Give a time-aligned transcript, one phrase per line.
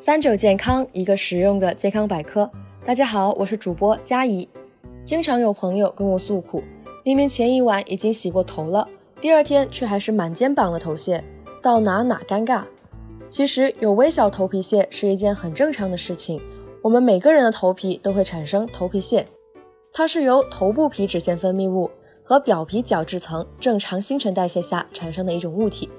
[0.00, 2.48] 三九健康，一个实用的健康百科。
[2.84, 4.48] 大家好，我是主播佳怡。
[5.04, 6.62] 经常有朋友跟我诉苦，
[7.04, 8.86] 明明前一晚已经洗过头了，
[9.20, 11.24] 第二天却还是满肩膀的头屑，
[11.60, 12.62] 到哪哪尴尬。
[13.28, 16.40] 其实有微小头皮屑是一件很正常的事情，
[16.80, 19.26] 我们每个人的头皮都会产生头皮屑，
[19.92, 21.90] 它是由头部皮脂腺分泌物
[22.22, 25.90] 和表皮角质层正常新陈代谢下产生的一种物体。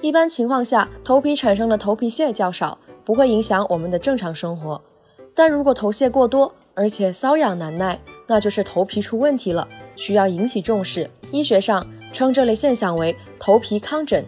[0.00, 2.78] 一般情况下，头皮产生的头皮屑较少。
[3.10, 4.80] 不会影响我们的正常生活，
[5.34, 11.10] 但如果头屑过多，而且瘙痒难耐，那就是头皮出问题了，需要引起重视。
[11.32, 14.24] 医学上称这类现象为头皮糠疹。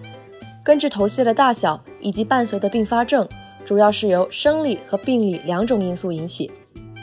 [0.64, 3.24] 根据头屑的大小以及伴随的并发症，
[3.64, 6.50] 主要是由生理和病理两种因素引起。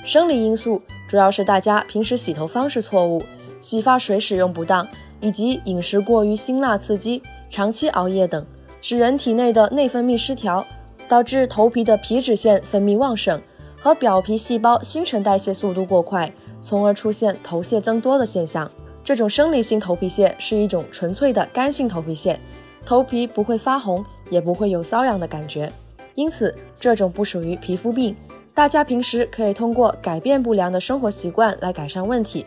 [0.03, 3.23] 生理因素主要是大家平时洗头方式错误、
[3.61, 4.85] 洗发水使用不当，
[5.21, 8.45] 以及饮食过于辛辣刺激、长期熬夜等，
[8.81, 10.65] 使人体内的内分泌失调。
[11.09, 13.41] 导致头皮的皮脂腺分泌旺盛
[13.81, 18.69] 和表皮细胞新陈代谢速度过快，从而出现头屑增多的现象。
[19.03, 22.39] 这种生理性头皮屑是一种纯粹的干性头皮屑，
[22.85, 25.71] 头皮不会发红，也不会有瘙痒的感觉，
[26.13, 28.15] 因此这种不属于皮肤病。
[28.53, 32.45] 大家平时可以通过改变不良的生活习惯来改善问题。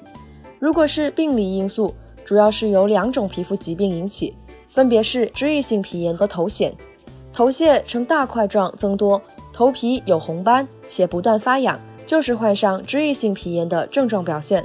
[0.60, 1.92] 如果是病理因素，
[2.24, 4.34] 主要是由两种皮肤疾病引起，
[4.68, 6.72] 分别是脂溢性皮炎和头癣。
[7.33, 9.20] 头屑呈大块状增多，
[9.52, 14.64] 头皮有红斑且不断发痒，就是患上脂溢性皮炎的症状表现。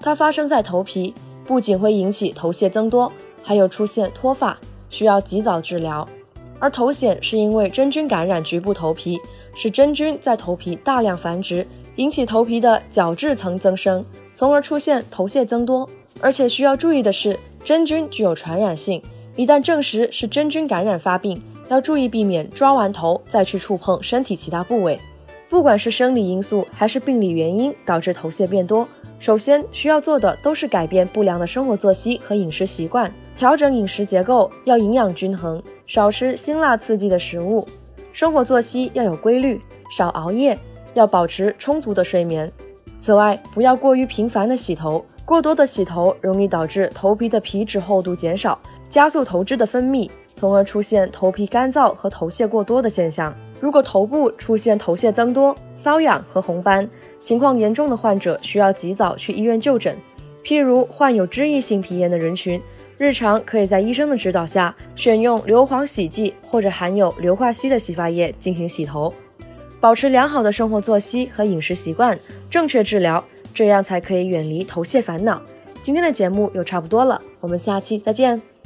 [0.00, 4.58] 它发生在头皮，不仅会引起头屑增多，还有出现脱发，
[4.90, 6.06] 需要及早治疗。
[6.58, 9.20] 而头癣是因为真菌感染局部头皮，
[9.54, 15.88] 使真菌在头皮大量繁殖，引起头皮的角质层增生，从而出现头屑增多。
[16.20, 19.00] 而且需要注意的是，真菌具有传染性，
[19.36, 21.40] 一旦证实是真菌感染发病。
[21.68, 24.98] 要注意避免抓完头再去触碰身体其他部位。
[25.48, 28.86] 不管是生理因素还是病理原因导致头屑变多，
[29.18, 37.66] 首先需要做的都是改变不良的生活作息和饮食习惯，调整饮食结构，要营养均衡，少吃辛辣刺激的食物，
[38.12, 39.58] 生活作息要有规律，
[39.90, 40.58] 少熬夜，
[40.92, 42.52] 要保持充足的睡眠。
[42.98, 50.10] 此外，不要过于频繁的洗头，过多的洗头容易导致头皮的皮脂厚度减少，加速头脂的分泌。
[50.34, 53.34] 从而出现头皮干燥和头屑过多的现象。
[53.60, 56.88] 如果头部出现头屑增多、瘙痒和红斑，
[57.18, 59.98] 情况严重的患者需要及早去医院就诊。
[60.44, 62.62] 譬如患有脂溢性皮炎的人群，
[62.98, 69.12] 日常可以在医生的指导下选用硫磺洗剂或者含有硫化硒的洗发液进行洗头，
[69.80, 72.16] 保持良好的生活作息和饮食习惯，
[72.48, 75.42] 正确治疗，这样才可以远离头屑烦恼。
[75.82, 78.57] 今天的节目又差不多了，我们下期再见。